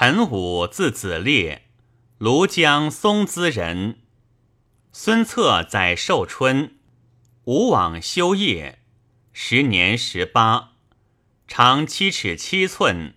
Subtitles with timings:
[0.00, 1.62] 陈武字子烈，
[2.20, 3.98] 庐江松滋人。
[4.92, 6.76] 孙策在寿春，
[7.46, 8.78] 吴往修业，
[9.32, 10.74] 时年十八，
[11.48, 13.14] 长七尺七寸，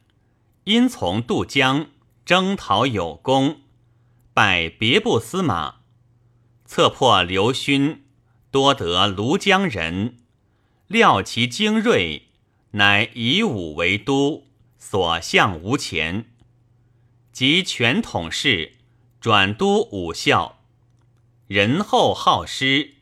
[0.63, 1.91] 因从渡江，
[2.25, 3.61] 征讨有功，
[4.33, 5.81] 拜别部司马。
[6.65, 8.05] 策破刘勋，
[8.49, 10.17] 多得庐江人，
[10.87, 12.29] 料其精锐，
[12.71, 14.47] 乃以武为都，
[14.79, 16.30] 所向无前。
[17.31, 18.73] 及全统事，
[19.19, 20.59] 转都武校。
[21.47, 22.95] 仁厚好施，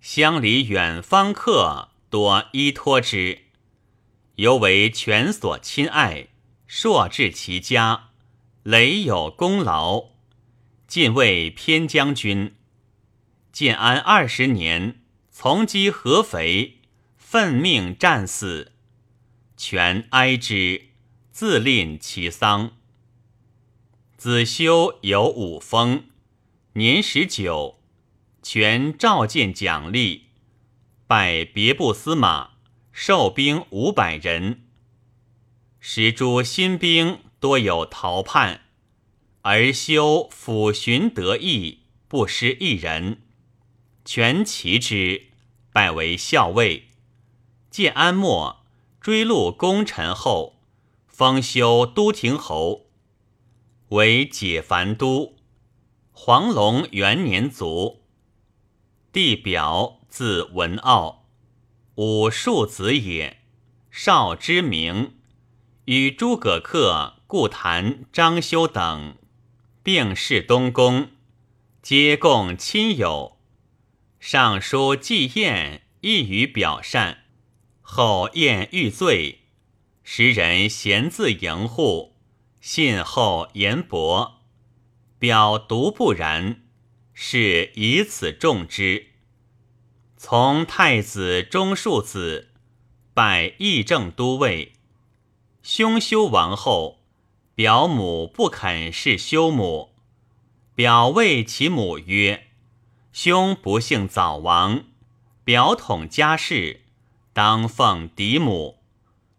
[0.00, 3.46] 乡里远方客多依托之，
[4.36, 6.28] 尤为全所亲爱，
[6.66, 8.10] 硕至其家，
[8.62, 10.10] 累有功劳。
[10.86, 12.56] 晋为偏将军。
[13.52, 16.78] 建安二十年，从击合肥，
[17.16, 18.72] 奋命战死，
[19.56, 20.88] 全哀之，
[21.30, 22.72] 自吝其丧。
[24.20, 26.04] 子修有五封，
[26.74, 27.80] 年十九。
[28.42, 30.24] 全召见奖励，
[31.06, 32.50] 拜别部司马，
[32.92, 34.64] 授兵五百人。
[35.78, 38.64] 时诸新兵多有逃叛，
[39.40, 43.22] 而修抚巡得意，不失一人。
[44.04, 45.28] 全齐之，
[45.72, 46.88] 拜为校尉。
[47.70, 48.66] 建安末，
[49.00, 50.60] 追录功臣后，
[51.08, 52.89] 封修都亭侯，
[53.90, 55.36] 为解樊都。
[56.12, 58.02] 黄龙元年卒。
[59.12, 61.26] 弟表字文傲，
[61.96, 63.38] 武庶子也，
[63.90, 65.14] 少之名。
[65.86, 69.16] 与诸葛恪、顾谭、张修等
[69.82, 71.08] 并侍东宫，
[71.82, 73.38] 皆共亲友。
[74.20, 77.24] 尚书季晏亦于表善。
[77.80, 79.40] 后宴欲醉，
[80.04, 82.09] 时人闲自迎护，
[82.60, 84.40] 信后言薄。
[85.18, 86.62] 表独不然。
[87.22, 89.08] 是以此重之。
[90.16, 92.48] 从太子中庶子，
[93.12, 94.72] 拜议政都尉。
[95.62, 97.00] 兄修亡后，
[97.54, 99.90] 表母不肯是修母。
[100.74, 102.46] 表谓其母曰
[103.12, 104.84] ：“兄不幸早亡，
[105.44, 106.84] 表统家事，
[107.34, 108.78] 当奉嫡母。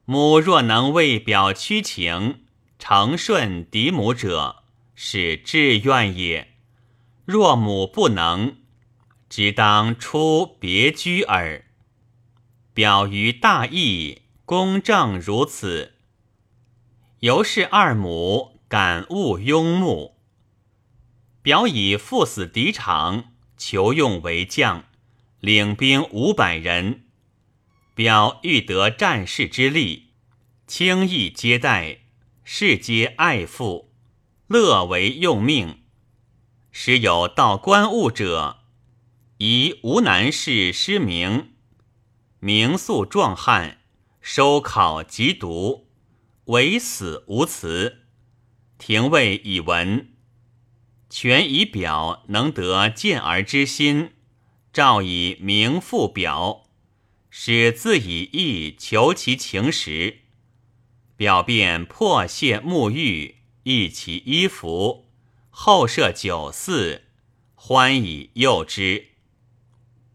[0.06, 2.44] 母若能为表屈情，
[2.84, 4.64] 承顺嫡母者，
[4.96, 6.56] 是志愿也。”
[7.26, 8.58] 若母不能，
[9.30, 11.64] 只当出别居耳。
[12.74, 15.94] 表于大义，公正如此。
[17.20, 20.18] 由是二母感悟拥慕。
[21.44, 24.86] 表以父死敌场，求用为将，
[25.40, 27.04] 领兵五百人。
[27.94, 30.08] 表欲得战事之力，
[30.66, 32.00] 轻易接待，
[32.44, 33.94] 世皆爱附，
[34.48, 35.84] 乐为用命。
[36.72, 38.62] 时有道观物者，
[39.38, 41.54] 疑吴南氏失明，
[42.40, 43.82] 名素壮汉，
[44.22, 45.88] 收考极读，
[46.46, 48.06] 唯死无辞。
[48.80, 50.14] 廷尉以闻，
[51.10, 54.12] 权以表能得见儿之心，
[54.74, 56.64] 诏以名复表，
[57.30, 60.22] 使自以意求其情实。
[61.22, 65.06] 表便破谢沐浴，一其衣服。
[65.52, 67.04] 后设酒肆，
[67.54, 69.10] 欢以诱之。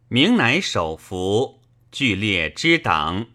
[0.09, 1.63] 名乃首服，
[1.93, 3.29] 俱列之党。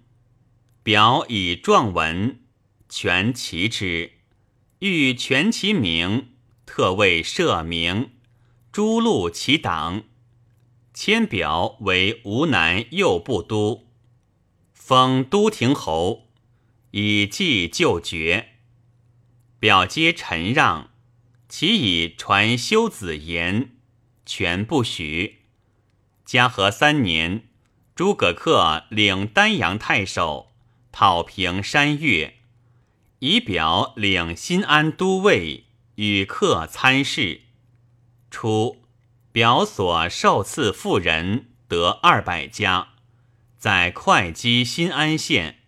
[0.84, 2.42] 表以状文，
[2.90, 4.16] 全其之。
[4.80, 6.34] 欲全其名，
[6.66, 8.10] 特为设名。
[8.74, 10.04] 诸录其党，
[10.94, 13.88] 迁表为吴南右部都，
[14.74, 16.28] 封都亭侯，
[16.92, 18.50] 以记旧爵。
[19.60, 20.92] 表皆陈让。
[21.50, 23.72] 其以传修子言，
[24.26, 25.42] 全不许。
[26.24, 27.50] 嘉禾三年，
[27.94, 30.54] 诸葛恪领丹阳太守，
[30.94, 32.36] 讨平山岳，
[33.20, 35.66] 以表领新安都尉，
[35.96, 37.42] 与客参事。
[38.30, 38.86] 初，
[39.34, 42.94] 表所受赐妇人得二百家，
[43.58, 45.61] 在会稽新安县。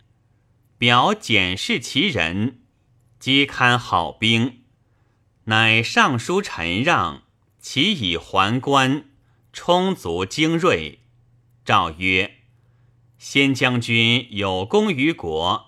[0.83, 2.59] 表检视其人，
[3.18, 4.63] 皆堪好兵。
[5.45, 7.24] 乃上书陈让，
[7.57, 9.06] 其以还官，
[9.53, 11.00] 充足精锐。
[11.63, 12.39] 诏曰
[13.18, 15.68] ：“先将军有功于国，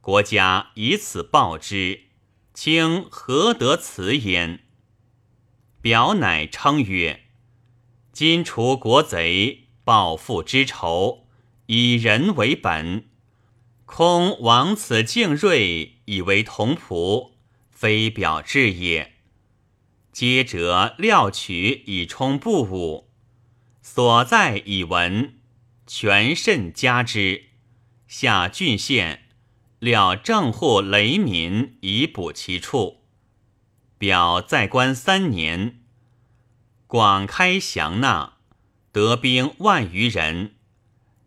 [0.00, 2.06] 国家以此报之，
[2.52, 4.64] 卿何得辞焉？”
[5.80, 7.26] 表乃称曰
[8.10, 11.28] ：“今除国贼，报父之仇，
[11.66, 13.10] 以人为本。
[13.86, 17.32] 空王此敬锐，以为同仆。”
[17.70, 19.12] 非表志也。
[20.10, 23.10] 皆者料取以充布武，
[23.82, 25.34] 所在以闻，
[25.86, 27.50] 全甚加之。
[28.08, 29.28] 下郡县
[29.78, 33.02] 料正户雷民以补其处。
[33.98, 35.82] 表在官三年，
[36.86, 38.38] 广开降纳，
[38.90, 40.54] 得兵万余人。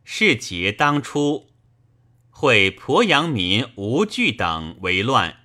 [0.03, 1.48] 是节当初，
[2.41, 5.41] 会鄱阳民吴惧等为乱，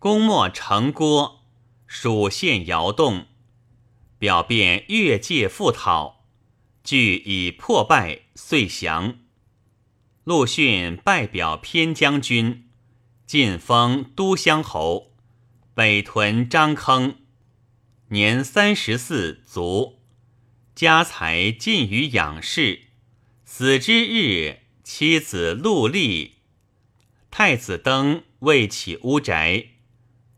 [0.00, 1.44] 攻没城郭。
[1.86, 3.26] 蜀县摇动，
[4.18, 6.24] 表便越界复讨，
[6.82, 9.18] 据已破败，遂降。
[10.24, 12.70] 陆逊拜表偏将军，
[13.24, 15.12] 晋封都乡侯，
[15.74, 17.18] 北屯张坑，
[18.08, 20.00] 年三十四卒，
[20.74, 22.80] 家财尽于养士。
[23.44, 26.36] 死之日，妻子陆丽，
[27.32, 29.70] 太子登未起屋宅。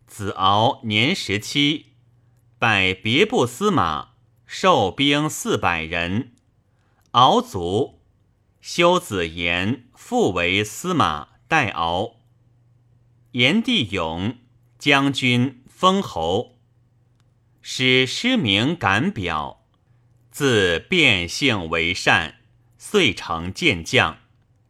[0.07, 1.93] 子敖年十七，
[2.59, 4.15] 拜别部司马，
[4.47, 6.33] 授兵四百人。
[7.11, 8.01] 敖卒，
[8.63, 12.17] 修子言复为司马，代敖。
[13.33, 14.39] 炎帝勇
[14.79, 16.57] 将军封侯，
[17.61, 19.67] 使师名感表，
[20.31, 22.41] 自变性为善，
[22.79, 24.19] 遂成健将，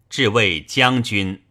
[0.08, 1.42] 至为将军。